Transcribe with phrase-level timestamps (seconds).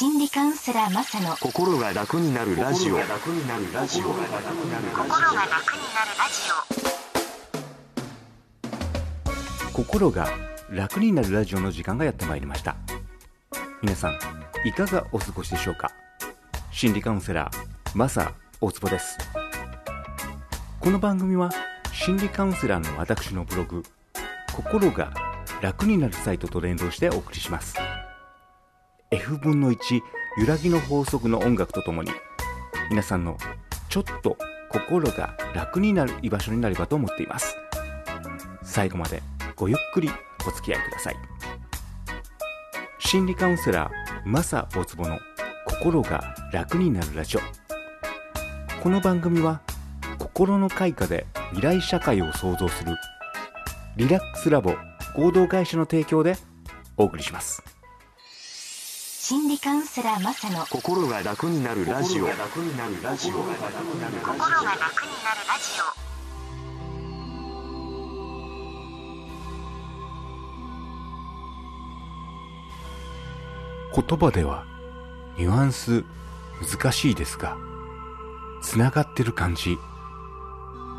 [0.00, 2.94] 心理カウンセラーマサの心が楽になるラジオ。
[2.94, 4.40] 心が楽になるラジ心が楽
[11.00, 12.76] になるラジオの時間がやってまいりました。
[13.82, 14.18] 皆さん
[14.66, 15.90] いかがお過ごしでしょうか？
[16.72, 17.54] 心理カウンセラー
[17.94, 18.32] マサ
[18.62, 19.18] 大坪です。
[20.80, 21.50] この番組は
[21.92, 23.82] 心理カウンセラーの私のブログ
[24.56, 25.12] 心が
[25.60, 27.76] 楽になるサイトと連動してお送りします
[29.12, 30.02] F 分の1
[30.38, 32.12] 揺らぎの法則の音楽とともに
[32.90, 33.36] 皆さんの
[33.88, 34.36] ちょっと
[34.68, 37.56] 心が楽になる居場所になればと思っています。
[38.62, 39.20] 最後まで
[39.56, 40.08] ごゆっくり
[40.46, 41.16] お付き合いください。
[43.00, 45.18] 心理カウンセラーマサ大坪の
[45.66, 47.40] 心が楽になるラジオ。
[48.80, 49.60] この番組は
[50.20, 52.94] 心の開花で未来社会を創造する
[53.96, 54.76] リラックスラボ
[55.16, 56.36] 合同会社の提供で
[56.96, 57.79] お送りします。
[59.22, 62.24] 心理カウンセラーマサの心が楽になるラジオ。
[62.24, 63.30] 心が楽になるラジ
[73.94, 74.64] 言葉では
[75.36, 76.02] ニュアンス
[76.72, 77.58] 難しいですが
[78.62, 79.76] つながってる感じ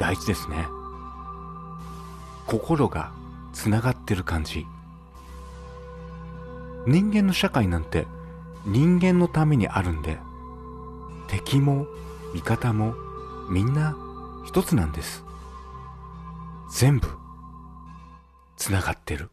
[0.00, 0.66] 大事ですね。
[2.48, 3.12] 心が
[3.52, 4.66] つながってる感じ
[6.86, 8.06] 人間の社会なんて
[8.66, 10.18] 人間のためにあるんで
[11.28, 11.86] 敵も
[12.34, 12.94] 味方も
[13.50, 13.96] みんな
[14.46, 15.24] 一つなんです。
[16.70, 17.08] 全部
[18.56, 19.30] つながってる。